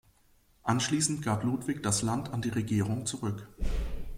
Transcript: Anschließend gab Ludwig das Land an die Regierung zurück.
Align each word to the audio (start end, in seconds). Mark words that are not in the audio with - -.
Anschließend 0.63 1.21
gab 1.23 1.43
Ludwig 1.43 1.83
das 1.83 2.01
Land 2.01 2.33
an 2.33 2.41
die 2.41 2.49
Regierung 2.49 3.05
zurück. 3.05 3.47